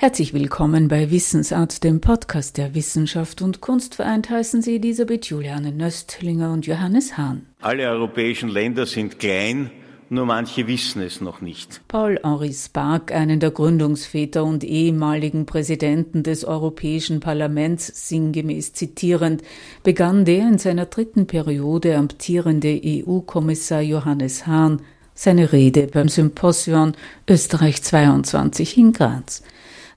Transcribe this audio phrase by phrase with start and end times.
[0.00, 3.96] Herzlich willkommen bei Wissensart, dem Podcast der Wissenschaft und Kunst.
[3.96, 7.46] Vereint heißen Sie Elisabeth Juliane Nöstlinger und Johannes Hahn.
[7.60, 9.72] Alle europäischen Länder sind klein,
[10.08, 11.80] nur manche wissen es noch nicht.
[11.88, 19.42] Paul-Henri Spark, einen der Gründungsväter und ehemaligen Präsidenten des Europäischen Parlaments, sinngemäß zitierend,
[19.82, 24.80] begann der in seiner dritten Periode amtierende EU-Kommissar Johannes Hahn
[25.14, 26.92] seine Rede beim Symposion
[27.28, 29.42] Österreich 22 in Graz.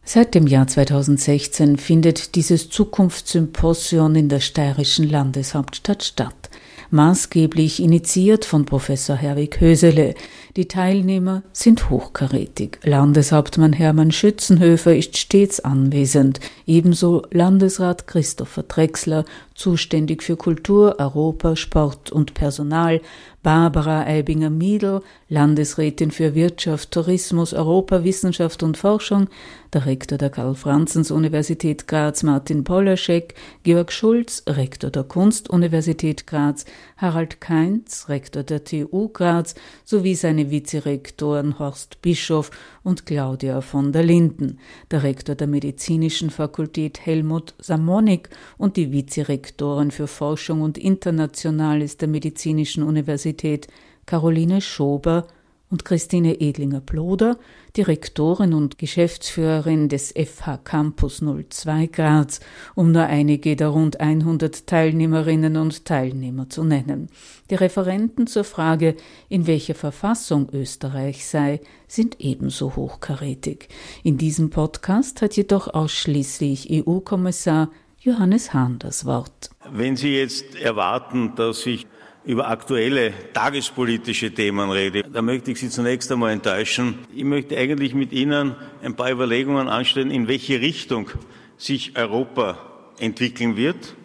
[0.03, 6.49] Seit dem Jahr 2016 findet dieses Zukunftssymposion in der steirischen Landeshauptstadt statt
[6.91, 10.13] maßgeblich initiiert von Professor Herwig Hösele.
[10.57, 12.79] Die Teilnehmer sind hochkarätig.
[12.83, 19.23] Landeshauptmann Hermann Schützenhöfer ist stets anwesend, ebenso Landesrat Christopher Drechsler,
[19.55, 22.99] zuständig für Kultur, Europa, Sport und Personal,
[23.43, 29.29] Barbara Eibinger-Miedl, Landesrätin für Wirtschaft, Tourismus, Europa, Wissenschaft und Forschung,
[29.73, 36.65] der Rektor der Karl-Franzens-Universität Graz Martin Polaschek, Georg Schulz, Rektor der Kunstuniversität Graz,
[36.97, 42.49] Harald Kainz, Rektor der TU Graz, sowie seine Vizerektoren Horst Bischof
[42.83, 44.57] und Claudia von der Linden,
[44.89, 52.07] der Rektor der Medizinischen Fakultät Helmut Samonik und die Vizerektorin für Forschung und Internationales der
[52.07, 53.67] Medizinischen Universität
[54.05, 55.27] Caroline Schober
[55.71, 57.39] und Christine Edlinger-Ploder,
[57.75, 62.41] Direktorin und Geschäftsführerin des FH Campus 02 Graz,
[62.75, 67.07] um nur einige der rund 100 Teilnehmerinnen und Teilnehmer zu nennen.
[67.49, 68.95] Die Referenten zur Frage,
[69.29, 73.69] in welcher Verfassung Österreich sei, sind ebenso hochkarätig.
[74.03, 79.51] In diesem Podcast hat jedoch ausschließlich EU-Kommissar Johannes Hahn das Wort.
[79.71, 81.85] Wenn Sie jetzt erwarten, dass ich
[82.23, 86.99] über aktuelle tagespolitische Themen rede, da möchte ich Sie zunächst einmal enttäuschen.
[87.15, 91.09] Ich möchte eigentlich mit Ihnen ein paar Überlegungen anstellen, in welche Richtung
[91.57, 92.59] sich Europa
[92.99, 93.95] entwickeln wird.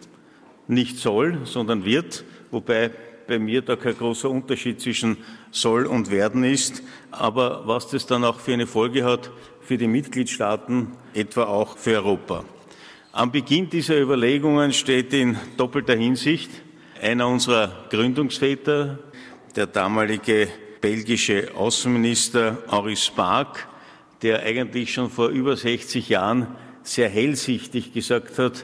[0.67, 2.91] Nicht soll, sondern wird, wobei
[3.27, 5.17] bei mir da kein großer Unterschied zwischen
[5.51, 6.81] soll und werden ist.
[7.11, 9.31] Aber was das dann auch für eine Folge hat
[9.61, 12.45] für die Mitgliedstaaten, etwa auch für Europa.
[13.11, 16.49] Am Beginn dieser Überlegungen steht in doppelter Hinsicht
[17.01, 18.99] einer unserer Gründungsväter,
[19.55, 20.47] der damalige
[20.81, 23.67] belgische Außenminister Henri Spark,
[24.21, 26.47] der eigentlich schon vor über 60 Jahren
[26.83, 28.63] sehr hellsichtig gesagt hat,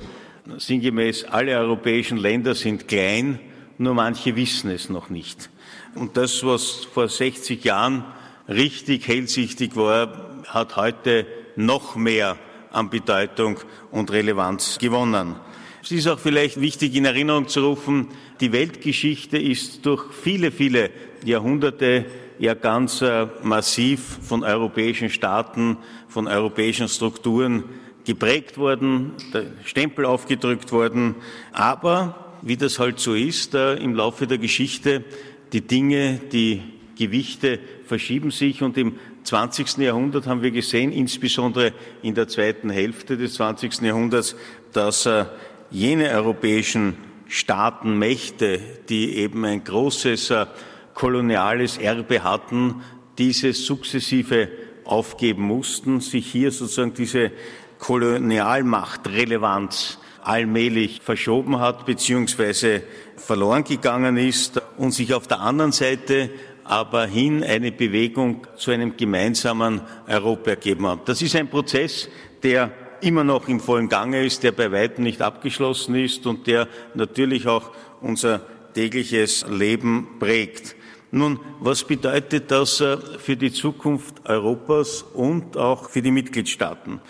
[0.58, 3.40] sinngemäß alle europäischen Länder sind klein,
[3.78, 5.50] nur manche wissen es noch nicht.
[5.96, 8.04] Und das, was vor 60 Jahren
[8.48, 12.38] richtig hellsichtig war, hat heute noch mehr
[12.72, 13.60] an Bedeutung
[13.92, 15.36] und Relevanz gewonnen.
[15.84, 18.08] Es ist auch vielleicht wichtig in Erinnerung zu rufen,
[18.40, 20.92] die Weltgeschichte ist durch viele, viele
[21.26, 22.06] Jahrhunderte
[22.40, 25.76] ja ganz äh, massiv von europäischen Staaten,
[26.08, 27.66] von europäischen Strukturen
[28.06, 31.16] geprägt worden, der Stempel aufgedrückt worden.
[31.52, 35.04] Aber, wie das halt so ist, äh, im Laufe der Geschichte,
[35.52, 36.62] die Dinge, die
[36.98, 38.96] Gewichte verschieben sich und im
[39.26, 39.80] 20.
[39.80, 43.82] Jahrhundert haben wir gesehen, insbesondere in der zweiten Hälfte des 20.
[43.82, 44.38] Jahrhunderts,
[44.72, 45.26] dass äh,
[45.74, 46.96] jene europäischen
[47.28, 50.46] Staaten, Mächte, die eben ein großes äh,
[50.94, 52.84] koloniales Erbe hatten,
[53.18, 54.50] dieses sukzessive
[54.86, 57.32] aufgeben mussten, sich hier sozusagen diese
[57.80, 62.82] Kolonialmachtrelevanz allmählich verschoben hat bzw.
[63.18, 66.30] verloren gegangen ist und sich auf der anderen Seite
[66.64, 71.10] aber hin eine Bewegung zu einem gemeinsamen Europa ergeben hat.
[71.10, 72.08] Das ist ein Prozess,
[72.42, 72.72] der
[73.04, 77.48] immer noch im vollen Gange ist, der bei weitem nicht abgeschlossen ist und der natürlich
[77.48, 77.72] auch
[78.02, 78.42] unser
[78.74, 80.76] tägliches Leben prägt.
[81.12, 87.02] Nun, was bedeutet das äh, für die Zukunft Europas und auch für die Mitgliedstaaten?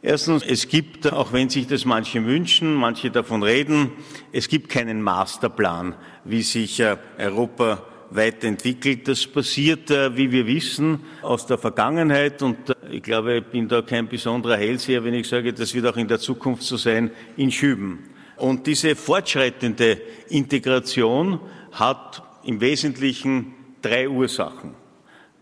[0.00, 3.90] Erstens, es gibt, auch wenn sich das manche wünschen, manche davon reden,
[4.32, 9.08] es gibt keinen Masterplan, wie sich äh, Europa weiterentwickelt.
[9.08, 13.68] Das passiert, äh, wie wir wissen, aus der Vergangenheit und äh, ich glaube, ich bin
[13.68, 17.10] da kein besonderer Hellseher, wenn ich sage, das wird auch in der Zukunft so sein,
[17.36, 18.04] in Schüben.
[18.36, 21.40] Und diese fortschreitende Integration
[21.72, 24.74] hat im Wesentlichen drei Ursachen.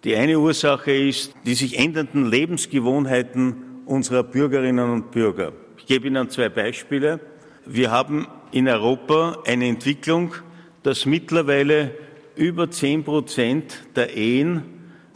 [0.05, 5.53] Die eine Ursache ist die sich ändernden Lebensgewohnheiten unserer Bürgerinnen und Bürger.
[5.79, 7.21] Ich gebe Ihnen zwei Beispiele.
[7.65, 10.35] Wir haben in Europa eine Entwicklung,
[10.83, 11.93] dass mittlerweile
[12.37, 14.63] über zehn Prozent der Ehen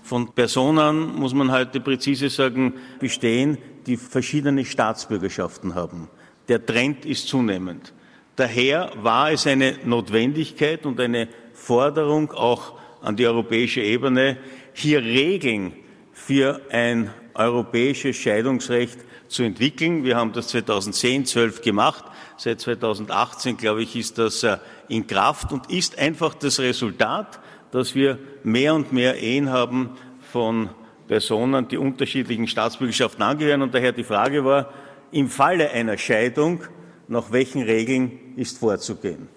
[0.03, 6.09] von Personen, muss man heute präzise sagen, bestehen, die verschiedene Staatsbürgerschaften haben.
[6.49, 7.93] Der Trend ist zunehmend.
[8.37, 14.39] Daher war es eine Notwendigkeit und eine Forderung auch an die europäische Ebene,
[14.73, 15.73] hier Regeln
[16.13, 20.05] für ein europäisches Scheidungsrecht zu entwickeln.
[20.05, 22.05] Wir haben das 2010, 12 gemacht.
[22.37, 24.59] Seit 2018, glaube ich, ist das äh,
[24.91, 27.41] in Kraft und ist einfach das Resultat,
[27.71, 29.91] dass wir mehr und mehr Ehen haben
[30.33, 30.69] von
[31.07, 33.63] Personen, die unterschiedlichen Staatsbürgerschaften angehören.
[33.63, 34.73] Und daher die Frage war,
[35.13, 36.63] im Falle einer Scheidung,
[37.09, 39.29] nach welchen Regeln ist vorzugehen?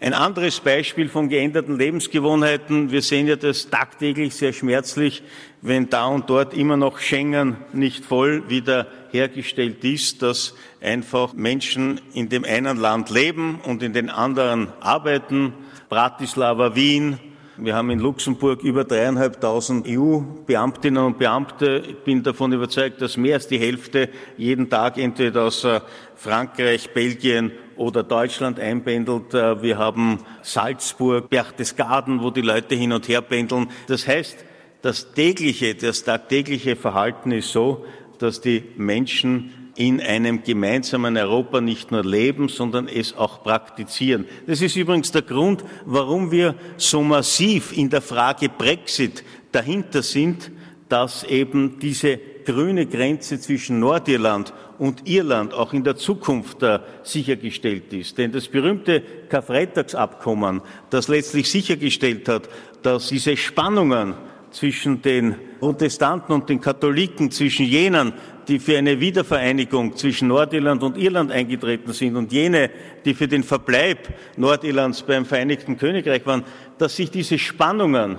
[0.00, 2.90] Ein anderes Beispiel von geänderten Lebensgewohnheiten.
[2.90, 5.22] Wir sehen ja das tagtäglich sehr schmerzlich,
[5.60, 12.00] wenn da und dort immer noch Schengen nicht voll wieder hergestellt ist, dass einfach Menschen
[12.14, 15.52] in dem einen Land leben und in den anderen arbeiten.
[15.88, 17.18] Bratislava, Wien,
[17.62, 21.82] wir haben in Luxemburg über dreieinhalbtausend EU-Beamtinnen und Beamte.
[21.86, 24.08] Ich bin davon überzeugt, dass mehr als die Hälfte
[24.38, 25.80] jeden Tag entweder aus äh,
[26.16, 29.34] Frankreich, Belgien oder Deutschland einpendelt.
[29.34, 33.68] Äh, wir haben Salzburg, Berchtesgaden, wo die Leute hin und her pendeln.
[33.88, 34.38] Das heißt,
[34.80, 37.84] das tägliche, das tagtägliche Verhalten ist so,
[38.22, 44.26] dass die Menschen in einem gemeinsamen Europa nicht nur leben, sondern es auch praktizieren.
[44.46, 50.50] Das ist übrigens der Grund, warum wir so massiv in der Frage Brexit dahinter sind,
[50.88, 56.58] dass eben diese grüne Grenze zwischen Nordirland und Irland auch in der Zukunft
[57.02, 58.18] sichergestellt ist.
[58.18, 62.48] Denn das berühmte Karfreitagsabkommen, das letztlich sichergestellt hat,
[62.82, 64.14] dass diese Spannungen
[64.50, 68.12] zwischen den Protestanten und den Katholiken, zwischen jenen,
[68.48, 72.70] die für eine Wiedervereinigung zwischen Nordirland und Irland eingetreten sind und jene,
[73.04, 76.44] die für den Verbleib Nordirlands beim Vereinigten Königreich waren,
[76.78, 78.18] dass sich diese Spannungen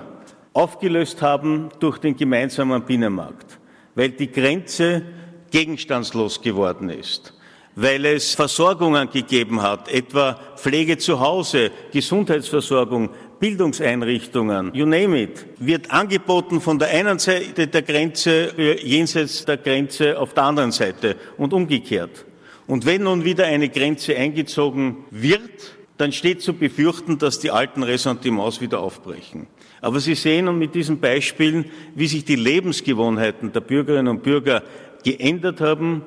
[0.52, 3.58] aufgelöst haben durch den gemeinsamen Binnenmarkt,
[3.94, 5.02] weil die Grenze
[5.50, 7.34] gegenstandslos geworden ist
[7.74, 13.10] weil es Versorgungen gegeben hat, etwa Pflege zu Hause, Gesundheitsversorgung,
[13.42, 18.54] Bildungseinrichtungen, you name it, wird angeboten von der einen Seite der Grenze
[18.84, 22.24] jenseits der Grenze auf der anderen Seite und umgekehrt.
[22.68, 27.82] Und wenn nun wieder eine Grenze eingezogen wird, dann steht zu befürchten, dass die alten
[27.82, 29.48] Ressentiments wieder aufbrechen.
[29.80, 31.64] Aber Sie sehen mit diesen Beispielen,
[31.96, 34.62] wie sich die Lebensgewohnheiten der Bürgerinnen und Bürger
[35.02, 36.02] geändert haben.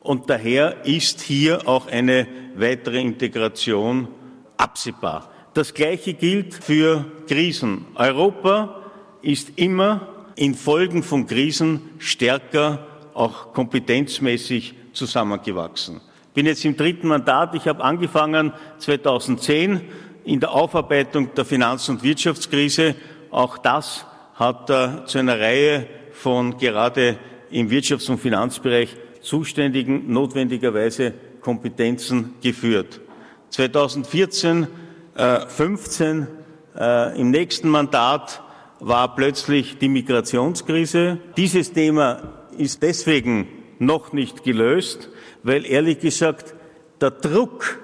[0.00, 2.26] Und daher ist hier auch eine
[2.56, 4.08] weitere Integration
[4.56, 5.29] absehbar.
[5.52, 7.86] Das Gleiche gilt für Krisen.
[7.96, 8.82] Europa
[9.20, 10.06] ist immer
[10.36, 16.00] in Folgen von Krisen stärker, auch kompetenzmäßig zusammengewachsen.
[16.28, 17.56] Ich bin jetzt im dritten Mandat.
[17.56, 19.80] Ich habe angefangen 2010
[20.24, 22.94] in der Aufarbeitung der Finanz- und Wirtschaftskrise.
[23.32, 27.18] Auch das hat äh, zu einer Reihe von gerade
[27.50, 33.00] im Wirtschafts- und Finanzbereich zuständigen notwendigerweise Kompetenzen geführt.
[33.48, 34.68] 2014
[35.14, 36.26] 15
[36.78, 38.42] äh, im nächsten Mandat
[38.78, 41.18] war plötzlich die Migrationskrise.
[41.36, 43.48] Dieses Thema ist deswegen
[43.78, 45.08] noch nicht gelöst,
[45.42, 46.54] weil ehrlich gesagt
[47.00, 47.78] der Druck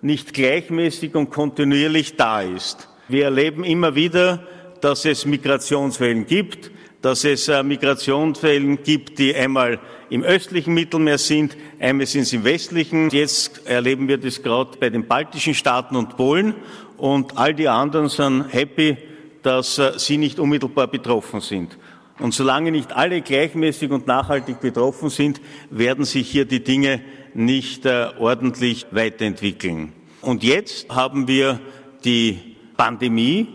[0.00, 2.88] nicht gleichmäßig und kontinuierlich da ist.
[3.08, 4.42] Wir erleben immer wieder,
[4.80, 6.70] dass es Migrationswellen gibt,
[7.02, 12.44] dass es äh, Migrationswellen gibt, die einmal im östlichen Mittelmeer sind, einmal sind sie im
[12.44, 13.10] westlichen.
[13.10, 16.54] Jetzt erleben wir das gerade bei den baltischen Staaten und Polen
[16.96, 18.96] und all die anderen sind happy,
[19.42, 21.76] dass äh, sie nicht unmittelbar betroffen sind.
[22.20, 25.40] Und solange nicht alle gleichmäßig und nachhaltig betroffen sind,
[25.70, 27.00] werden sich hier die Dinge
[27.34, 29.92] nicht äh, ordentlich weiterentwickeln.
[30.20, 31.58] Und jetzt haben wir
[32.04, 32.38] die
[32.76, 33.48] Pandemie,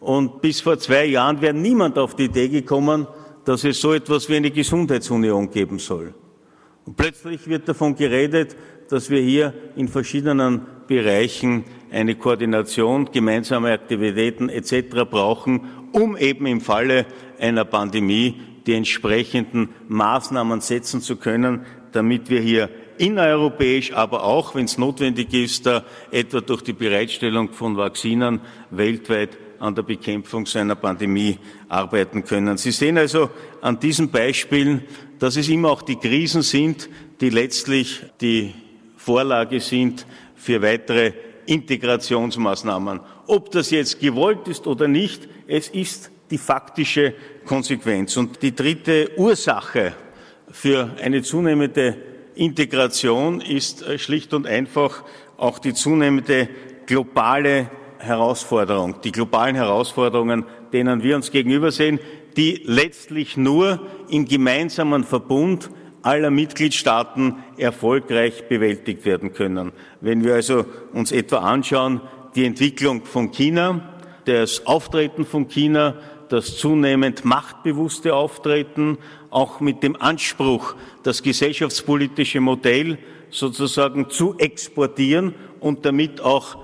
[0.00, 3.06] und bis vor zwei Jahren wäre niemand auf die Idee gekommen,
[3.44, 6.14] dass es so etwas wie eine Gesundheitsunion geben soll.
[6.86, 8.56] Und plötzlich wird davon geredet,
[8.88, 15.04] dass wir hier in verschiedenen Bereichen eine Koordination, gemeinsame Aktivitäten etc.
[15.08, 17.06] brauchen, um eben im Falle
[17.38, 24.66] einer Pandemie die entsprechenden Maßnahmen setzen zu können, damit wir hier innereuropäisch, aber auch, wenn
[24.66, 25.68] es notwendig ist,
[26.10, 28.40] etwa durch die Bereitstellung von Vakzinen
[28.70, 31.38] weltweit an der Bekämpfung seiner Pandemie
[31.68, 32.56] arbeiten können.
[32.56, 34.82] Sie sehen also an diesen Beispielen,
[35.18, 36.88] dass es immer auch die Krisen sind,
[37.20, 38.54] die letztlich die
[38.96, 41.12] Vorlage sind für weitere
[41.46, 43.00] Integrationsmaßnahmen.
[43.26, 47.14] Ob das jetzt gewollt ist oder nicht, es ist die faktische
[47.44, 48.16] Konsequenz.
[48.16, 49.92] Und die dritte Ursache
[50.50, 51.96] für eine zunehmende
[52.34, 55.04] Integration ist schlicht und einfach
[55.36, 56.48] auch die zunehmende
[56.86, 62.00] globale Herausforderung, die globalen Herausforderungen, denen wir uns gegenübersehen,
[62.36, 65.70] die letztlich nur im gemeinsamen Verbund
[66.02, 69.72] aller Mitgliedstaaten erfolgreich bewältigt werden können.
[70.00, 72.00] Wenn wir also uns etwa anschauen,
[72.34, 75.96] die Entwicklung von China, das Auftreten von China,
[76.28, 78.98] das zunehmend machtbewusste Auftreten,
[79.30, 82.98] auch mit dem Anspruch, das gesellschaftspolitische Modell
[83.30, 86.58] sozusagen zu exportieren und damit auch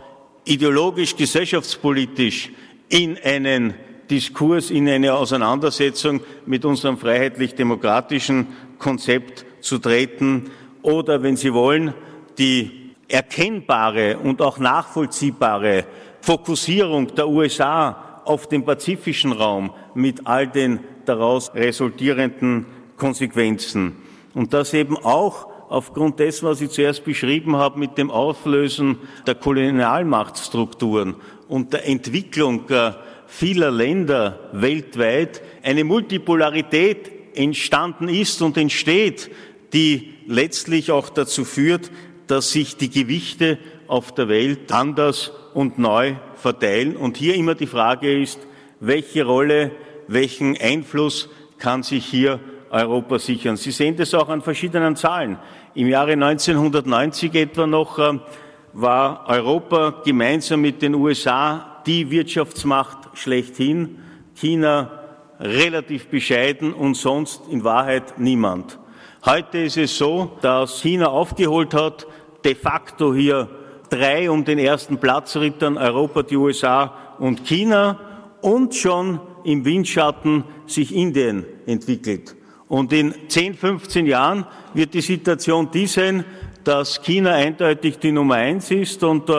[0.47, 2.51] ideologisch, gesellschaftspolitisch
[2.89, 3.75] in einen
[4.09, 8.47] Diskurs, in eine Auseinandersetzung mit unserem freiheitlich-demokratischen
[8.79, 10.51] Konzept zu treten
[10.83, 11.93] oder, wenn Sie wollen,
[12.39, 15.85] die erkennbare und auch nachvollziehbare
[16.21, 23.97] Fokussierung der USA auf den pazifischen Raum mit all den daraus resultierenden Konsequenzen.
[24.35, 29.35] Und das eben auch aufgrund dessen, was ich zuerst beschrieben habe, mit dem Auflösen der
[29.35, 31.17] Kolonialmachtstrukturen
[31.49, 32.93] und der Entwicklung äh,
[33.27, 39.31] vieler Länder weltweit eine Multipolarität entstanden ist und entsteht,
[39.73, 41.91] die letztlich auch dazu führt,
[42.27, 43.59] dass sich die Gewichte
[43.89, 46.97] auf der Welt anders und neu verteilen.
[46.97, 48.41] Und hier immer die Frage ist,
[48.81, 49.73] welche Rolle,
[50.09, 53.57] welchen Einfluss kann sich hier Europa sichern.
[53.57, 55.39] Sie sehen das auch an verschiedenen Zahlen.
[55.75, 58.19] Im Jahre 1990 etwa noch äh,
[58.73, 63.99] war Europa gemeinsam mit den USA die Wirtschaftsmacht schlechthin,
[64.35, 64.91] China
[65.41, 68.79] relativ bescheiden und sonst in Wahrheit niemand.
[69.25, 72.07] Heute ist es so, dass China aufgeholt hat,
[72.45, 73.49] de facto hier
[73.91, 77.99] drei um den ersten Platz rittern, Europa, die USA und China
[78.41, 82.37] und schon im Windschatten sich Indien entwickelt.
[82.69, 86.25] Und in 10, 15 Jahren wird die Situation die sein,
[86.65, 89.31] dass China eindeutig die Nummer eins ist und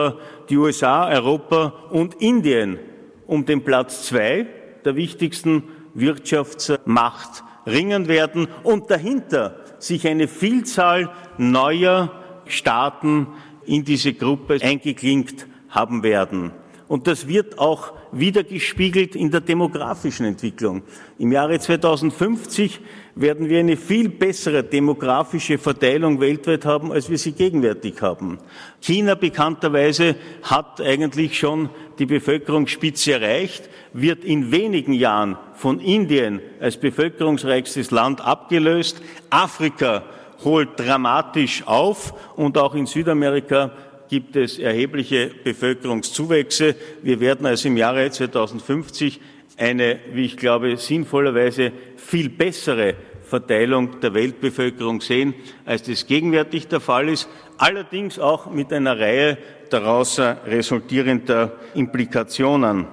[0.48, 2.78] die USA, Europa und Indien
[3.26, 4.46] um den Platz zwei
[4.84, 12.10] der wichtigsten Wirtschaftsmacht ringen werden und dahinter sich eine Vielzahl neuer
[12.46, 13.26] Staaten
[13.66, 16.52] in diese Gruppe eingeklinkt haben werden.
[16.88, 20.82] Und das wird auch wiedergespiegelt in der demografischen Entwicklung.
[21.18, 22.80] Im Jahre 2050
[23.14, 28.38] werden wir eine viel bessere demografische Verteilung weltweit haben, als wir sie gegenwärtig haben.
[28.80, 31.68] China bekannterweise hat eigentlich schon
[31.98, 39.02] die Bevölkerungsspitze erreicht, wird in wenigen Jahren von Indien als bevölkerungsreichstes Land abgelöst.
[39.28, 40.04] Afrika
[40.44, 43.72] holt dramatisch auf und auch in Südamerika
[44.08, 46.74] gibt es erhebliche Bevölkerungszuwächse.
[47.02, 49.20] Wir werden also im Jahre 2050
[49.56, 55.34] eine, wie ich glaube, sinnvollerweise viel bessere Verteilung der Weltbevölkerung sehen,
[55.66, 59.36] als das gegenwärtig der Fall ist, allerdings auch mit einer Reihe
[59.68, 62.86] daraus resultierender Implikationen.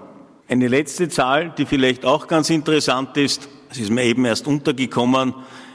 [0.47, 5.33] Eine letzte Zahl, die vielleicht auch ganz interessant ist, es ist mir eben erst untergekommen,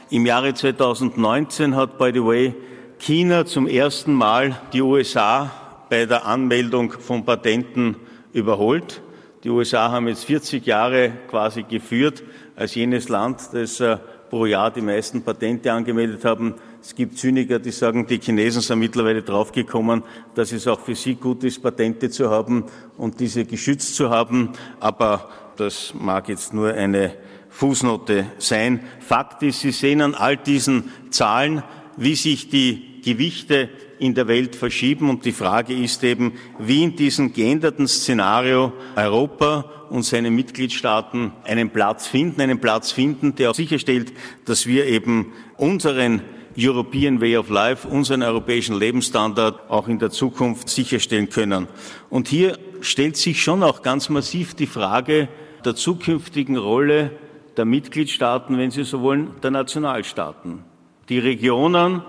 [0.09, 2.53] im Jahre 2019 hat, by the way,
[3.01, 5.49] China zum ersten Mal die USA
[5.89, 7.95] bei der Anmeldung von Patenten
[8.31, 9.01] überholt.
[9.43, 12.21] Die USA haben jetzt 40 Jahre quasi geführt
[12.55, 13.97] als jenes Land, das äh,
[14.29, 16.53] pro Jahr die meisten Patente angemeldet haben.
[16.79, 20.03] Es gibt Zyniker, die sagen, die Chinesen sind mittlerweile draufgekommen,
[20.35, 22.65] dass es auch für sie gut ist, Patente zu haben
[22.97, 24.51] und diese geschützt zu haben.
[24.79, 25.27] Aber
[25.57, 27.15] das mag jetzt nur eine
[27.49, 28.81] Fußnote sein.
[28.99, 31.63] Fakt ist, Sie sehen an all diesen Zahlen,
[31.97, 35.09] wie sich die Gewichte in der Welt verschieben.
[35.09, 41.69] Und die Frage ist eben, wie in diesem geänderten Szenario Europa und seine Mitgliedstaaten einen
[41.69, 44.13] Platz finden, einen Platz finden, der auch sicherstellt,
[44.45, 46.21] dass wir eben unseren
[46.57, 51.67] European Way of Life, unseren europäischen Lebensstandard auch in der Zukunft sicherstellen können.
[52.09, 55.29] Und hier stellt sich schon auch ganz massiv die Frage
[55.63, 57.11] der zukünftigen Rolle
[57.57, 60.63] der Mitgliedstaaten, wenn Sie so wollen, der Nationalstaaten.
[61.09, 62.01] Die Regionen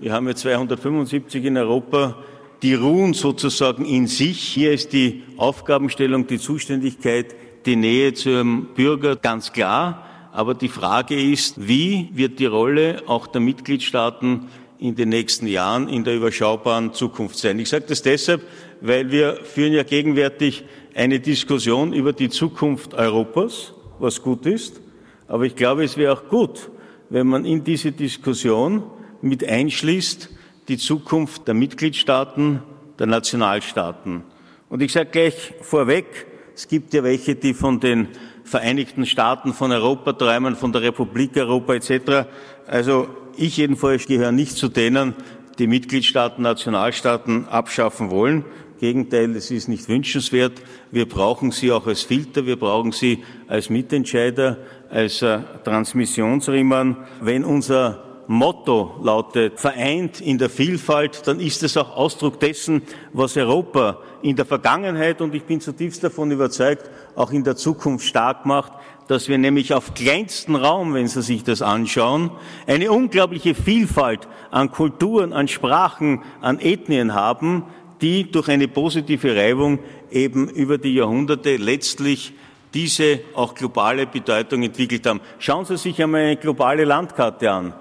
[0.00, 2.16] wir haben ja 275 in Europa,
[2.62, 4.40] die ruhen sozusagen in sich.
[4.40, 7.34] Hier ist die Aufgabenstellung, die Zuständigkeit,
[7.66, 10.04] die Nähe zum Bürger ganz klar.
[10.32, 14.46] Aber die Frage ist, wie wird die Rolle auch der Mitgliedstaaten
[14.78, 17.58] in den nächsten Jahren in der überschaubaren Zukunft sein?
[17.58, 18.42] Ich sage das deshalb,
[18.80, 20.64] weil wir führen ja gegenwärtig
[20.94, 24.80] eine Diskussion über die Zukunft Europas, was gut ist.
[25.26, 26.70] Aber ich glaube, es wäre auch gut,
[27.10, 28.84] wenn man in diese Diskussion
[29.22, 30.30] mit einschließt
[30.68, 32.62] die Zukunft der Mitgliedstaaten,
[32.98, 34.22] der Nationalstaaten.
[34.68, 38.08] Und ich sage gleich vorweg, es gibt ja welche, die von den
[38.44, 42.28] Vereinigten Staaten von Europa träumen, von der Republik Europa etc.
[42.66, 45.14] Also ich jedenfalls gehöre nicht zu denen,
[45.58, 48.44] die Mitgliedstaaten, Nationalstaaten abschaffen wollen.
[48.80, 50.62] Gegenteil, es ist nicht wünschenswert.
[50.90, 54.58] Wir brauchen sie auch als Filter, wir brauchen sie als Mitentscheider,
[54.88, 56.96] als äh, Transmissionsriemen.
[57.20, 62.82] Wenn unser Motto lautet, vereint in der Vielfalt, dann ist es auch Ausdruck dessen,
[63.14, 68.06] was Europa in der Vergangenheit und ich bin zutiefst davon überzeugt, auch in der Zukunft
[68.06, 68.72] stark macht,
[69.06, 72.30] dass wir nämlich auf kleinstem Raum, wenn Sie sich das anschauen,
[72.66, 77.64] eine unglaubliche Vielfalt an Kulturen, an Sprachen, an Ethnien haben,
[78.02, 79.78] die durch eine positive Reibung
[80.10, 82.34] eben über die Jahrhunderte letztlich
[82.74, 85.20] diese auch globale Bedeutung entwickelt haben.
[85.38, 87.72] Schauen Sie sich einmal eine globale Landkarte an.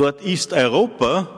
[0.00, 1.28] Dort ist Europa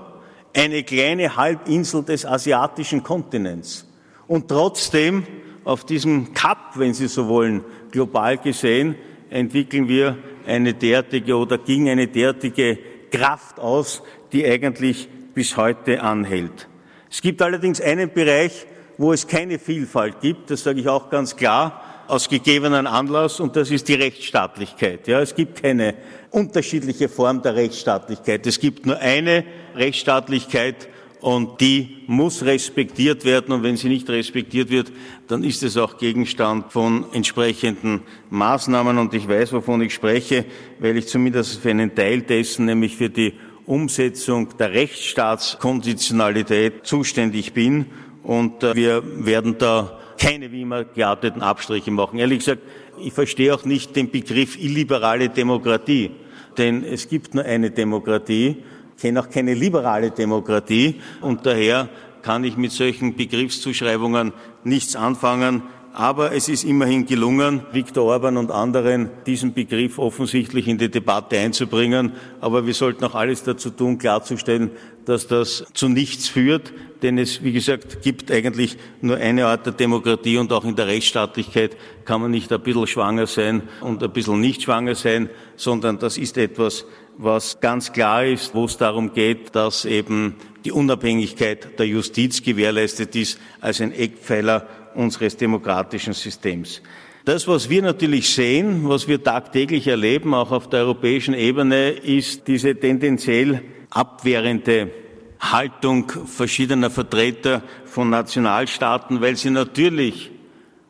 [0.55, 3.89] eine kleine Halbinsel des asiatischen Kontinents.
[4.29, 5.27] Und trotzdem
[5.65, 8.95] auf diesem Cup, wenn Sie so wollen, global gesehen,
[9.31, 10.17] entwickeln wir
[10.47, 12.79] eine derartige oder ging eine derartige
[13.11, 14.01] Kraft aus,
[14.31, 16.69] die eigentlich bis heute anhält.
[17.11, 21.35] Es gibt allerdings einen Bereich, wo es keine Vielfalt gibt, das sage ich auch ganz
[21.35, 25.09] klar, aus gegebenen Anlass, und das ist die Rechtsstaatlichkeit.
[25.09, 25.95] Ja, es gibt keine
[26.31, 28.47] unterschiedliche Form der Rechtsstaatlichkeit.
[28.47, 29.45] Es gibt nur eine
[29.75, 30.89] Rechtsstaatlichkeit
[31.23, 33.53] und die muss respektiert werden.
[33.53, 34.91] Und wenn sie nicht respektiert wird,
[35.29, 38.99] dann ist es auch Gegenstand von entsprechenden Maßnahmen.
[38.99, 40.45] Und ich weiß, wovon ich spreche,
[40.81, 43.35] weil ich zumindest für einen Teil dessen, nämlich für die
[43.67, 47.87] Umsetzung der Rechtsstaatskonditionalität zuständig bin.
[48.25, 52.19] Und äh, wir werden da keine wie immer gearteten Abstriche machen.
[52.19, 52.63] Ehrlich gesagt,
[53.01, 56.13] ich verstehe auch nicht den Begriff illiberale Demokratie,
[56.57, 58.59] denn es gibt nur eine Demokratie,
[59.01, 61.89] kenne auch keine liberale Demokratie und daher
[62.23, 65.63] kann ich mit solchen Begriffszuschreibungen nichts anfangen.
[65.95, 71.39] Aber es ist immerhin gelungen, Viktor Orban und anderen diesen Begriff offensichtlich in die Debatte
[71.39, 72.13] einzubringen.
[72.41, 74.71] Aber wir sollten auch alles dazu tun, klarzustellen,
[75.05, 76.73] dass das zu nichts führt.
[77.03, 80.87] Denn es, wie gesagt, gibt eigentlich nur eine Art der Demokratie und auch in der
[80.87, 85.99] Rechtsstaatlichkeit kann man nicht ein bisschen schwanger sein und ein bisschen nicht schwanger sein, sondern
[85.99, 86.87] das ist etwas,
[87.19, 93.15] was ganz klar ist, wo es darum geht, dass eben die Unabhängigkeit der Justiz gewährleistet
[93.17, 96.83] ist als ein Eckpfeiler unseres demokratischen Systems.
[97.25, 102.49] Das, was wir natürlich sehen, was wir tagtäglich erleben, auch auf der europäischen Ebene, ist
[102.49, 104.91] diese tendenziell abwehrende
[105.39, 110.31] Haltung verschiedener Vertreter von Nationalstaaten, weil sie natürlich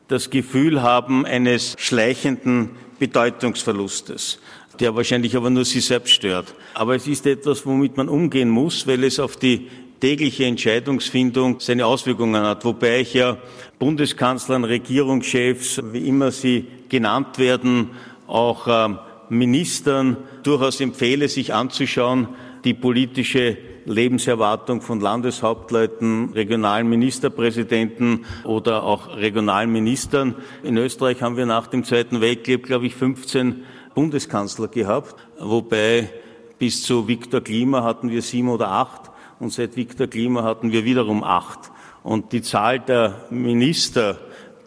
[0.08, 4.38] das Gefühl haben eines schleichenden Bedeutungsverlustes,
[4.78, 6.54] der wahrscheinlich aber nur sie selbst stört.
[6.74, 9.68] Aber es ist etwas, womit man umgehen muss, weil es auf die
[10.02, 12.64] tägliche Entscheidungsfindung seine Auswirkungen hat.
[12.64, 13.36] Wobei ich ja
[13.78, 17.90] Bundeskanzlern, Regierungschefs, wie immer sie genannt werden,
[18.26, 18.96] auch äh,
[19.28, 22.26] Ministern durchaus empfehle, sich anzuschauen,
[22.64, 30.34] die politische Lebenserwartung von Landeshauptleuten, regionalen Ministerpräsidenten oder auch regionalen Ministern.
[30.64, 33.62] In Österreich haben wir nach dem Zweiten Weltkrieg, glaube ich, 15
[33.94, 36.10] Bundeskanzler gehabt, wobei
[36.58, 39.11] bis zu Viktor Klima hatten wir sieben oder acht
[39.42, 41.72] und seit Viktor Klima hatten wir wiederum acht.
[42.04, 44.20] Und die Zahl der Minister,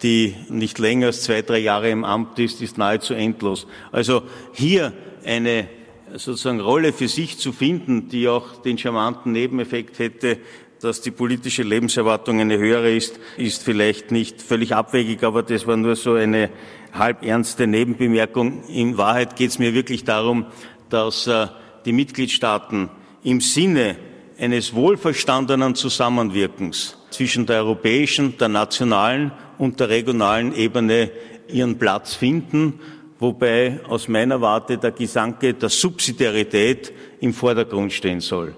[0.04, 3.68] die nicht länger als zwei, drei Jahre im Amt ist, ist nahezu endlos.
[3.94, 4.92] Also hier
[5.24, 5.70] eine
[6.18, 10.40] sozusagen Rolle für sich zu finden, die auch den charmanten Nebeneffekt hätte,
[10.82, 15.78] dass die politische Lebenserwartung eine höhere ist, ist vielleicht nicht völlig abwegig, aber das war
[15.78, 16.50] nur so eine
[16.92, 18.66] halb ernste Nebenbemerkung.
[18.68, 20.48] In Wahrheit geht es mir wirklich darum,
[20.90, 21.48] dass äh,
[21.86, 22.90] die Mitgliedstaaten
[23.24, 23.96] im Sinne
[24.38, 31.12] eines wohlverstandenen Zusammenwirkens zwischen der europäischen, der nationalen und der regionalen Ebene
[31.48, 32.80] ihren Platz finden,
[33.20, 38.56] wobei aus meiner Warte der Gedanke der Subsidiarität im Vordergrund stehen soll.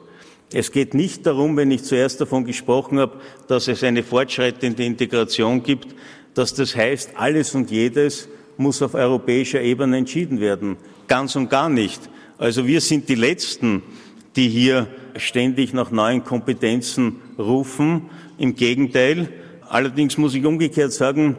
[0.52, 5.62] Es geht nicht darum, wenn ich zuerst davon gesprochen habe, dass es eine fortschreitende Integration
[5.62, 5.94] gibt,
[6.34, 10.78] dass das heißt, alles und jedes muss auf europäischer Ebene entschieden werden.
[11.08, 12.02] Ganz und gar nicht.
[12.38, 13.84] Also wir sind die Letzten,
[14.38, 18.10] die hier ständig nach neuen Kompetenzen rufen.
[18.38, 19.30] Im Gegenteil.
[19.68, 21.38] Allerdings muss ich umgekehrt sagen,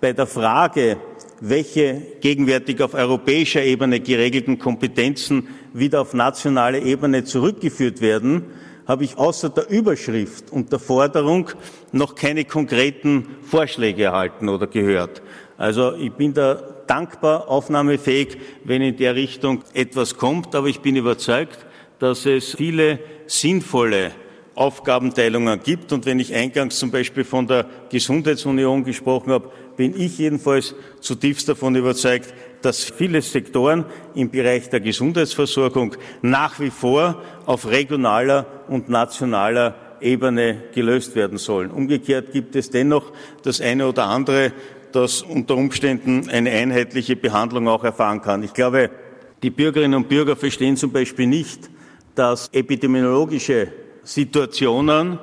[0.00, 0.96] bei der Frage,
[1.40, 8.46] welche gegenwärtig auf europäischer Ebene geregelten Kompetenzen wieder auf nationale Ebene zurückgeführt werden,
[8.86, 11.50] habe ich außer der Überschrift und der Forderung
[11.92, 15.22] noch keine konkreten Vorschläge erhalten oder gehört.
[15.56, 16.54] Also ich bin da
[16.88, 21.64] dankbar, aufnahmefähig, wenn in der Richtung etwas kommt, aber ich bin überzeugt,
[22.00, 24.10] dass es viele sinnvolle
[24.56, 25.92] Aufgabenteilungen gibt.
[25.92, 31.48] Und wenn ich eingangs zum Beispiel von der Gesundheitsunion gesprochen habe, bin ich jedenfalls zutiefst
[31.48, 33.84] davon überzeugt, dass viele Sektoren
[34.14, 41.70] im Bereich der Gesundheitsversorgung nach wie vor auf regionaler und nationaler Ebene gelöst werden sollen.
[41.70, 44.52] Umgekehrt gibt es dennoch das eine oder andere,
[44.92, 48.42] das unter Umständen eine einheitliche Behandlung auch erfahren kann.
[48.42, 48.90] Ich glaube,
[49.42, 51.70] die Bürgerinnen und Bürger verstehen zum Beispiel nicht,
[52.20, 55.18] dass epidemiologische Situationen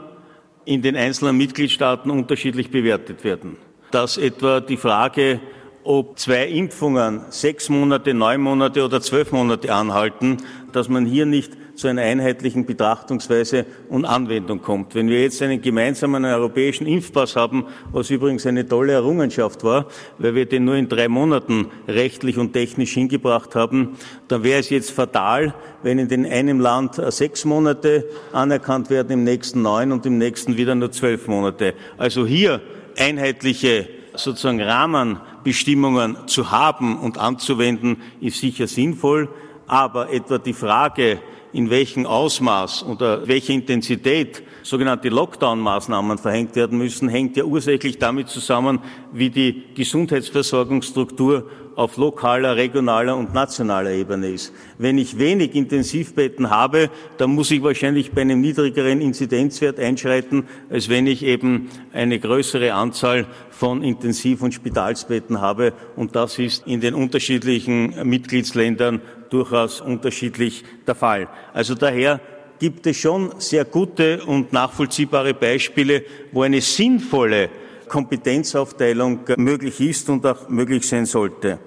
[0.66, 3.58] in den einzelnen Mitgliedstaaten unterschiedlich bewertet werden.
[3.92, 5.40] Dass etwa die Frage,
[5.84, 10.38] ob zwei Impfungen sechs Monate, neun Monate oder zwölf Monate anhalten,
[10.74, 14.96] dass man hier nicht zu einer einheitlichen Betrachtungsweise und Anwendung kommt.
[14.96, 19.86] Wenn wir jetzt einen gemeinsamen europäischen Impfpass haben, was übrigens eine tolle Errungenschaft war,
[20.18, 23.96] weil wir den nur in drei Monaten rechtlich und technisch hingebracht haben,
[24.28, 29.62] dann wäre es jetzt fatal, wenn in einem Land sechs Monate anerkannt werden, im nächsten
[29.62, 31.76] neun und im nächsten wieder nur zwölf Monate.
[31.98, 32.60] Also hier
[32.98, 39.30] einheitliche sozusagen Rahmenbestimmungen zu haben und anzuwenden, ist sicher sinnvoll.
[39.68, 41.20] Aber etwa die Frage,
[41.54, 48.30] in welchem Ausmaß oder welche Intensität sogenannte Lockdown-Maßnahmen verhängt werden müssen, hängt ja ursächlich damit
[48.30, 48.80] zusammen,
[49.14, 54.52] wie die Gesundheitsversorgungsstruktur auf lokaler, regionaler und nationaler Ebene ist.
[54.80, 60.90] Wenn ich wenig Intensivbetten habe, dann muss ich wahrscheinlich bei einem niedrigeren Inzidenzwert einschreiten, als
[60.90, 65.72] wenn ich eben eine größere Anzahl von Intensiv- und Spitalsbetten habe.
[65.96, 71.28] Und das ist in den unterschiedlichen Mitgliedsländern durchaus unterschiedlich der Fall.
[71.54, 72.20] Also daher
[72.58, 77.50] gibt es schon sehr gute und nachvollziehbare Beispiele, wo eine sinnvolle
[77.88, 81.60] Kompetenzaufteilung möglich ist und auch möglich sein sollte.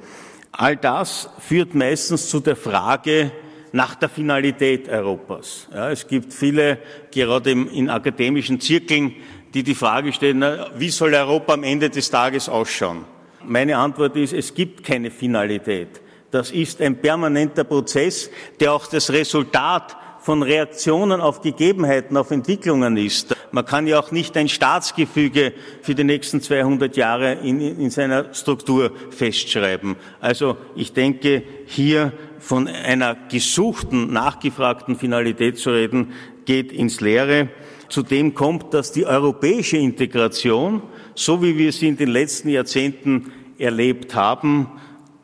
[0.52, 3.32] All das führt meistens zu der Frage
[3.72, 5.68] nach der Finalität Europas.
[5.72, 6.78] Ja, es gibt viele,
[7.10, 9.14] gerade in akademischen Zirkeln,
[9.54, 10.44] die die Frage stellen,
[10.76, 13.04] wie soll Europa am Ende des Tages ausschauen?
[13.44, 16.00] Meine Antwort ist, es gibt keine Finalität.
[16.30, 18.30] Das ist ein permanenter Prozess,
[18.60, 19.96] der auch das Resultat
[20.30, 23.34] von Reaktionen auf Gegebenheiten, auf Entwicklungen ist.
[23.50, 28.32] Man kann ja auch nicht ein Staatsgefüge für die nächsten 200 Jahre in, in seiner
[28.32, 29.96] Struktur festschreiben.
[30.20, 36.12] Also ich denke, hier von einer gesuchten, nachgefragten Finalität zu reden,
[36.44, 37.48] geht ins Leere.
[37.88, 40.80] Zudem kommt, dass die europäische Integration,
[41.16, 44.68] so wie wir sie in den letzten Jahrzehnten erlebt haben,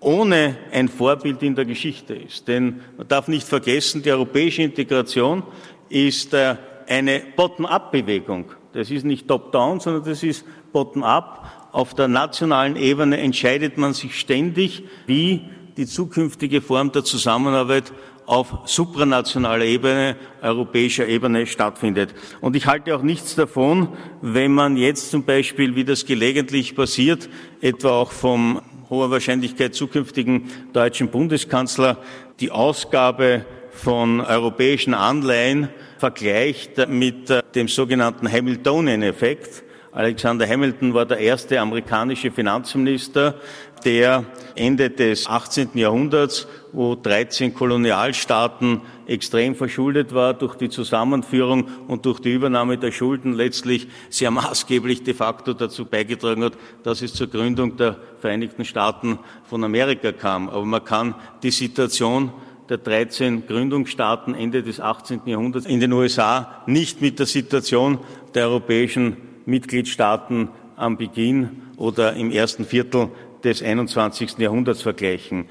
[0.00, 2.48] ohne ein Vorbild in der Geschichte ist.
[2.48, 5.42] Denn man darf nicht vergessen, die europäische Integration
[5.88, 6.56] ist äh,
[6.86, 8.46] eine Bottom-up-Bewegung.
[8.72, 11.68] Das ist nicht top-down, sondern das ist bottom-up.
[11.72, 15.42] Auf der nationalen Ebene entscheidet man sich ständig, wie
[15.76, 17.92] die zukünftige Form der Zusammenarbeit
[18.26, 22.14] auf supranationaler Ebene, europäischer Ebene stattfindet.
[22.40, 23.88] Und ich halte auch nichts davon,
[24.20, 27.28] wenn man jetzt zum Beispiel, wie das gelegentlich passiert,
[27.60, 31.98] etwa auch vom hoher Wahrscheinlichkeit zukünftigen deutschen Bundeskanzler
[32.40, 35.68] die Ausgabe von europäischen Anleihen
[35.98, 39.64] vergleicht mit dem sogenannten Hamiltonian-Effekt.
[39.92, 43.40] Alexander Hamilton war der erste amerikanische Finanzminister,
[43.84, 45.70] der Ende des 18.
[45.74, 52.92] Jahrhunderts, wo 13 Kolonialstaaten extrem verschuldet war durch die Zusammenführung und durch die Übernahme der
[52.92, 58.66] Schulden letztlich sehr maßgeblich de facto dazu beigetragen hat, dass es zur Gründung der Vereinigten
[58.66, 60.50] Staaten von Amerika kam.
[60.50, 62.30] Aber man kann die Situation
[62.68, 65.22] der 13 Gründungsstaaten Ende des 18.
[65.24, 68.00] Jahrhunderts in den USA nicht mit der Situation
[68.34, 73.08] der europäischen Mitgliedstaaten am Beginn oder im ersten Viertel
[73.46, 74.38] des 21.
[74.38, 75.46] Jahrhunderts vergleichen.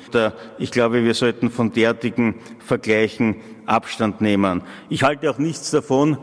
[0.60, 4.62] Ich glaube, wir sollten von derartigen Vergleichen Abstand nehmen.
[4.90, 6.18] Ich halte auch nichts davon,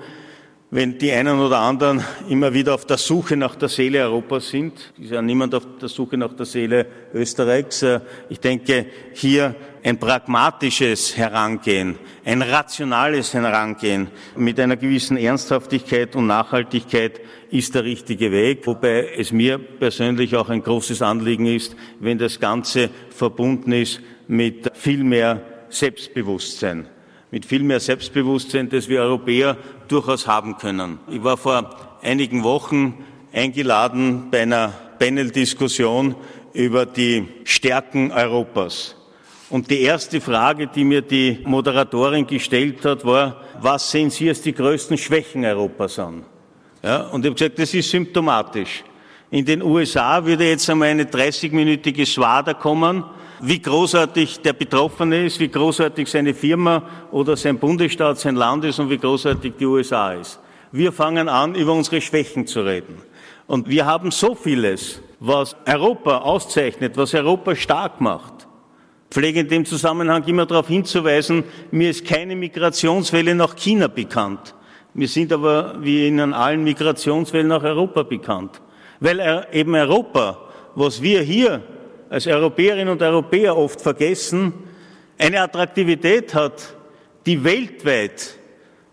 [0.74, 4.72] wenn die einen oder anderen immer wieder auf der Suche nach der Seele Europas sind.
[4.98, 7.84] Ist ja niemand auf der Suche nach der Seele Österreichs.
[8.30, 9.54] Ich denke, hier
[9.84, 18.32] ein pragmatisches Herangehen, ein rationales Herangehen mit einer gewissen Ernsthaftigkeit und Nachhaltigkeit ist der richtige
[18.32, 24.00] Weg, wobei es mir persönlich auch ein großes Anliegen ist, wenn das Ganze verbunden ist
[24.26, 26.86] mit viel mehr Selbstbewusstsein
[27.32, 29.56] mit viel mehr Selbstbewusstsein, das wir Europäer
[29.92, 30.98] durchaus haben können.
[31.10, 36.14] Ich war vor einigen Wochen eingeladen bei einer Panel-Diskussion
[36.54, 38.96] über die Stärken Europas.
[39.50, 44.40] Und die erste Frage, die mir die Moderatorin gestellt hat, war, was sehen Sie als
[44.40, 46.24] die größten Schwächen Europas an?
[46.82, 48.82] Ja, und ich habe gesagt, das ist symptomatisch.
[49.30, 53.04] In den USA würde jetzt einmal eine 30-minütige Schwader kommen
[53.42, 58.78] wie großartig der Betroffene ist, wie großartig seine Firma oder sein Bundesstaat, sein Land ist
[58.78, 60.38] und wie großartig die USA ist.
[60.70, 63.02] Wir fangen an, über unsere Schwächen zu reden.
[63.48, 68.46] Und wir haben so vieles, was Europa auszeichnet, was Europa stark macht.
[69.10, 74.54] Pflege in dem Zusammenhang immer darauf hinzuweisen, mir ist keine Migrationswelle nach China bekannt.
[74.94, 78.62] Mir sind aber, wie Ihnen allen, Migrationswellen nach Europa bekannt.
[79.00, 80.38] Weil eben Europa,
[80.76, 81.62] was wir hier
[82.12, 84.52] als Europäerinnen und Europäer oft vergessen,
[85.16, 86.76] eine Attraktivität hat,
[87.24, 88.36] die weltweit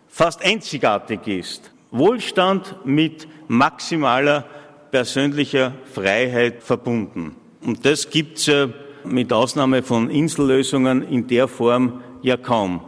[0.07, 1.69] fast einzigartig ist.
[1.91, 4.45] Wohlstand mit maximaler
[4.89, 7.35] persönlicher Freiheit verbunden.
[7.61, 8.69] Und das gibt es
[9.03, 12.79] mit Ausnahme von Insellösungen in der Form ja kaum.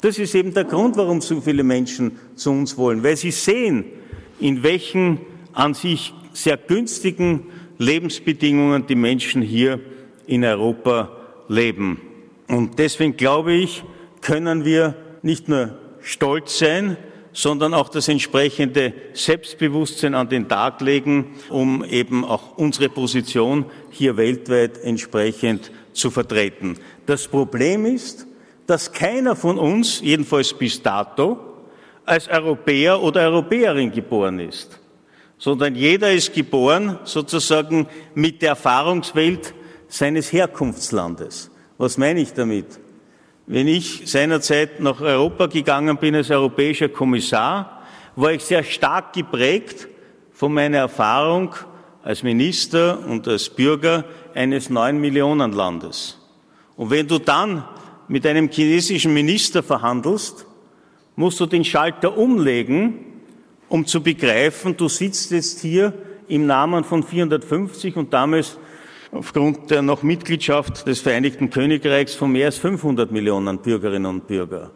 [0.00, 3.84] Das ist eben der Grund, warum so viele Menschen zu uns wollen, weil sie sehen,
[4.40, 5.20] in welchen
[5.52, 7.46] an sich sehr günstigen
[7.78, 9.80] Lebensbedingungen die Menschen hier
[10.26, 11.10] in Europa
[11.48, 12.00] leben.
[12.48, 13.84] Und deswegen glaube ich,
[14.20, 16.96] können wir nicht nur stolz sein,
[17.32, 24.16] sondern auch das entsprechende Selbstbewusstsein an den Tag legen, um eben auch unsere Position hier
[24.16, 26.78] weltweit entsprechend zu vertreten.
[27.04, 28.26] Das Problem ist,
[28.66, 31.38] dass keiner von uns, jedenfalls bis dato,
[32.06, 34.80] als Europäer oder Europäerin geboren ist,
[35.38, 39.54] sondern jeder ist geboren sozusagen mit der Erfahrungswelt
[39.88, 41.50] seines Herkunftslandes.
[41.78, 42.66] Was meine ich damit?
[43.46, 47.82] Wenn ich seinerzeit nach Europa gegangen bin als europäischer Kommissar,
[48.16, 49.88] war ich sehr stark geprägt
[50.32, 51.54] von meiner Erfahrung
[52.02, 56.18] als Minister und als Bürger eines neun Millionen Landes.
[56.76, 57.64] Und wenn du dann
[58.08, 60.46] mit einem chinesischen Minister verhandelst,
[61.14, 63.05] musst du den Schalter umlegen,
[63.68, 65.92] um zu begreifen, du sitzt jetzt hier
[66.28, 68.58] im Namen von 450 und damals
[69.12, 74.70] aufgrund der noch Mitgliedschaft des Vereinigten Königreichs von mehr als 500 Millionen Bürgerinnen und Bürger.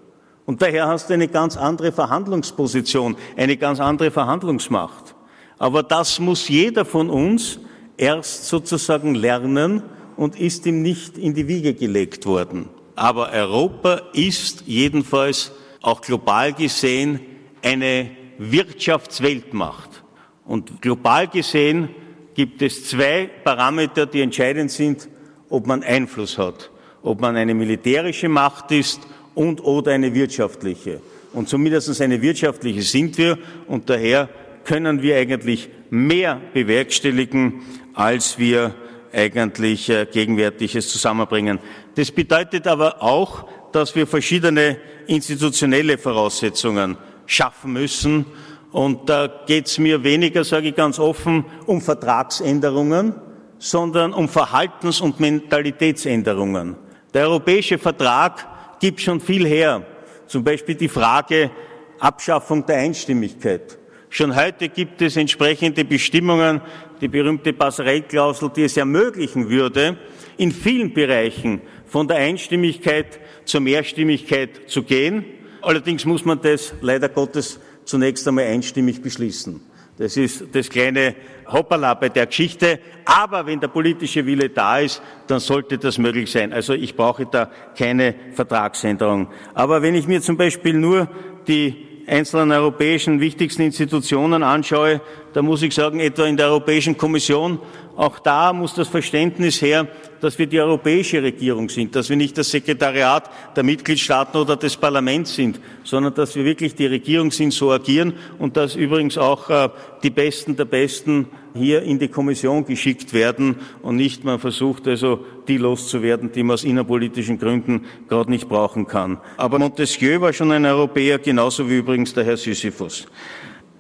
[0.46, 5.14] Und daher hast du eine ganz andere Verhandlungsposition, eine ganz andere Verhandlungsmacht.
[5.58, 7.60] Aber das muss jeder von uns
[7.96, 9.82] erst sozusagen lernen
[10.16, 12.68] und ist ihm nicht in die Wiege gelegt worden.
[12.96, 17.20] Aber Europa ist jedenfalls auch global gesehen
[17.62, 20.02] eine Wirtschaftsweltmacht.
[20.46, 21.90] Und global gesehen
[22.34, 25.08] gibt es zwei Parameter, die entscheidend sind,
[25.50, 26.70] ob man Einfluss hat,
[27.02, 29.00] ob man eine militärische Macht ist
[29.34, 31.02] und oder eine wirtschaftliche.
[31.34, 34.30] Und zumindest eine wirtschaftliche sind wir und daher
[34.64, 37.60] können wir eigentlich mehr bewerkstelligen,
[37.92, 38.74] als wir
[39.12, 41.58] eigentlich äh, gegenwärtiges zusammenbringen.
[41.94, 46.96] Das bedeutet aber auch, dass wir verschiedene institutionelle Voraussetzungen
[47.30, 48.26] schaffen müssen,
[48.72, 53.14] und da geht es mir weniger, sage ich ganz offen, um Vertragsänderungen,
[53.58, 56.76] sondern um Verhaltens- und Mentalitätsänderungen.
[57.12, 59.84] Der europäische Vertrag gibt schon viel her.
[60.28, 61.50] Zum Beispiel die Frage
[61.98, 63.76] Abschaffung der Einstimmigkeit.
[64.08, 66.60] Schon heute gibt es entsprechende Bestimmungen,
[67.00, 69.98] die berühmte Passerellklausel, die es ermöglichen würde,
[70.36, 75.24] in vielen Bereichen von der Einstimmigkeit zur Mehrstimmigkeit zu gehen.
[75.62, 79.60] Allerdings muss man das leider Gottes zunächst einmal einstimmig beschließen.
[79.98, 81.14] Das ist das kleine
[81.46, 82.78] Hoppala bei der Geschichte.
[83.04, 86.54] Aber wenn der politische Wille da ist, dann sollte das möglich sein.
[86.54, 89.28] Also ich brauche da keine Vertragsänderung.
[89.52, 91.08] Aber wenn ich mir zum Beispiel nur
[91.46, 97.58] die einzelnen europäischen wichtigsten Institutionen anschaue, da muss ich sagen, etwa in der Europäischen Kommission,
[97.96, 99.86] auch da muss das Verständnis her,
[100.20, 104.76] dass wir die europäische Regierung sind, dass wir nicht das Sekretariat der Mitgliedstaaten oder des
[104.76, 109.50] Parlaments sind, sondern dass wir wirklich die Regierung sind, so agieren und dass übrigens auch
[109.50, 109.68] äh,
[110.02, 115.24] die Besten der Besten hier in die Kommission geschickt werden und nicht man versucht also
[115.48, 119.18] die loszuwerden, die man aus innerpolitischen Gründen gerade nicht brauchen kann.
[119.36, 123.06] Aber Montesquieu war schon ein Europäer, genauso wie übrigens der Herr Sisyphus.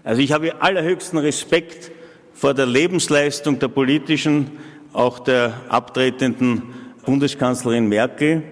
[0.02, 1.92] Also ich habe allerhöchsten Respekt
[2.40, 4.52] vor der Lebensleistung der politischen,
[4.94, 6.62] auch der abtretenden
[7.04, 8.42] Bundeskanzlerin Merkel.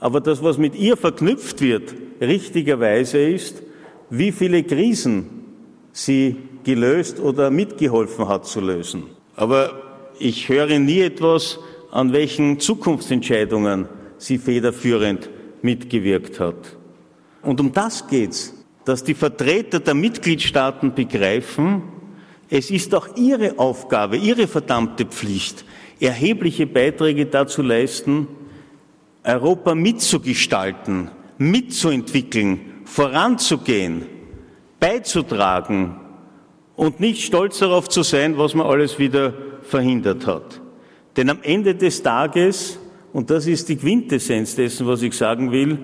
[0.00, 3.62] Aber das, was mit ihr verknüpft wird, richtigerweise ist,
[4.10, 5.44] wie viele Krisen
[5.92, 9.04] sie gelöst oder mitgeholfen hat zu lösen.
[9.36, 9.70] Aber
[10.18, 11.60] ich höre nie etwas,
[11.92, 15.30] an welchen Zukunftsentscheidungen sie federführend
[15.62, 16.76] mitgewirkt hat.
[17.42, 18.52] Und um das geht's,
[18.84, 21.82] dass die Vertreter der Mitgliedstaaten begreifen,
[22.50, 25.64] es ist auch ihre Aufgabe, ihre verdammte Pflicht,
[26.00, 28.28] erhebliche Beiträge dazu leisten,
[29.24, 34.06] Europa mitzugestalten, mitzuentwickeln, voranzugehen,
[34.80, 35.96] beizutragen
[36.76, 40.60] und nicht stolz darauf zu sein, was man alles wieder verhindert hat.
[41.16, 42.78] Denn am Ende des Tages,
[43.12, 45.78] und das ist die Quintessenz dessen, was ich sagen will,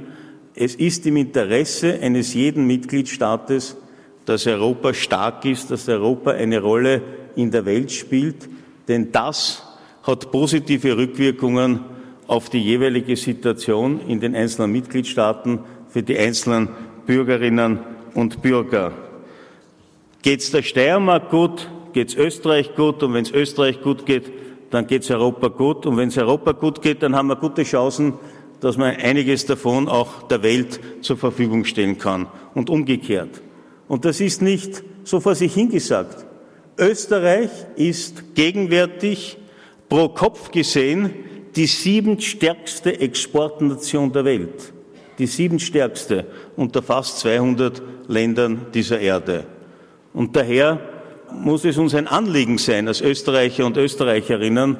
[0.54, 3.76] es ist im Interesse eines jeden Mitgliedstaates,
[4.26, 7.02] dass Europa stark ist, dass Europa eine Rolle
[7.36, 8.48] in der Welt spielt,
[8.88, 9.62] denn das
[10.02, 11.80] hat positive Rückwirkungen
[12.26, 16.68] auf die jeweilige Situation in den einzelnen Mitgliedstaaten für die einzelnen
[17.06, 17.80] Bürgerinnen
[18.14, 18.92] und Bürger.
[20.22, 24.32] Geht's der Steiermark gut, geht's Österreich gut und wenn es Österreich gut geht,
[24.70, 28.14] dann geht's Europa gut und wenn es Europa gut geht, dann haben wir gute Chancen,
[28.60, 33.42] dass man einiges davon auch der Welt zur Verfügung stellen kann und umgekehrt.
[33.88, 36.24] Und das ist nicht so vor sich hingesagt.
[36.78, 39.38] Österreich ist gegenwärtig
[39.88, 41.10] pro Kopf gesehen
[41.54, 44.72] die siebentstärkste Exportnation der Welt.
[45.18, 49.44] Die siebentstärkste unter fast 200 Ländern dieser Erde.
[50.12, 50.80] Und daher
[51.32, 54.76] muss es uns ein Anliegen sein, als Österreicher und Österreicherinnen,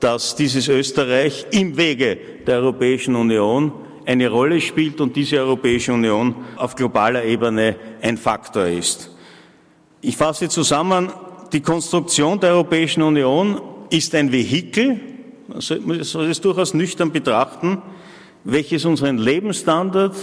[0.00, 3.72] dass dieses Österreich im Wege der Europäischen Union
[4.08, 9.14] eine Rolle spielt und diese Europäische Union auf globaler Ebene ein Faktor ist.
[10.00, 11.12] Ich fasse zusammen,
[11.52, 14.98] die Konstruktion der Europäischen Union ist ein Vehikel,
[15.48, 17.82] man soll es durchaus nüchtern betrachten,
[18.44, 20.14] welches unseren Lebensstandard,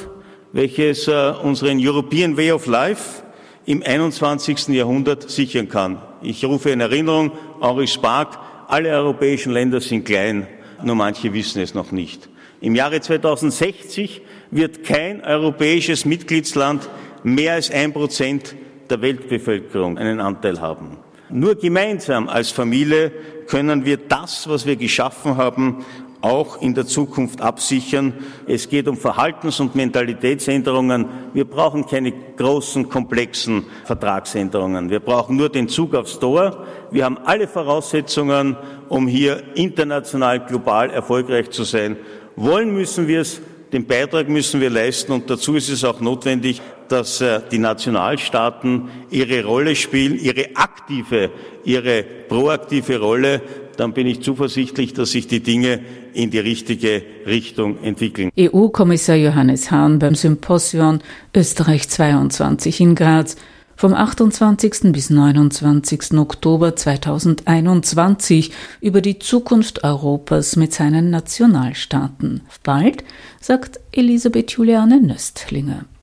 [0.52, 3.22] welches uh, unseren European Way of Life
[3.68, 4.70] im 21.
[4.70, 6.02] Jahrhundert sichern kann.
[6.24, 10.48] Ich rufe in Erinnerung, Henri Spark, alle europäischen Länder sind klein,
[10.84, 12.30] nur manche wissen es noch nicht.
[12.62, 16.90] Im Jahre 2060 wird kein europäisches Mitgliedsland
[17.24, 18.56] mehr als ein Prozent
[18.90, 20.98] der Weltbevölkerung einen Anteil haben.
[21.30, 23.12] Nur gemeinsam als Familie
[23.48, 25.84] können wir das, was wir geschaffen haben,
[26.22, 28.14] auch in der Zukunft absichern.
[28.48, 31.06] Es geht um Verhaltens- und Mentalitätsänderungen.
[31.34, 34.90] Wir brauchen keine großen, komplexen Vertragsänderungen.
[34.90, 36.66] Wir brauchen nur den Zug aufs Tor.
[36.90, 38.58] Wir haben alle Voraussetzungen,
[38.90, 41.98] um hier international, global erfolgreich zu sein.
[42.36, 46.62] Wollen müssen wir es, den Beitrag müssen wir leisten und dazu ist es auch notwendig,
[46.88, 51.32] dass äh, die Nationalstaaten ihre Rolle spielen, ihre aktive,
[51.64, 53.42] ihre proaktive Rolle.
[53.78, 55.82] Dann bin ich zuversichtlich, dass sich die Dinge
[56.14, 58.30] in die richtige Richtung entwickeln.
[58.38, 61.02] EU-Kommissar Johannes Hahn beim Symposion
[61.36, 63.36] Österreich 22 in Graz
[63.76, 64.92] vom 28.
[64.92, 66.14] bis 29.
[66.14, 72.42] Oktober 2021 über die Zukunft Europas mit seinen Nationalstaaten.
[72.64, 73.04] Bald,
[73.40, 75.86] sagt Elisabeth Juliane Nöstlinger.